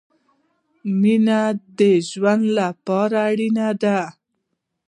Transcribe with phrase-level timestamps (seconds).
[0.99, 1.41] مينه
[1.77, 3.99] د ژوند له پاره اړينه ده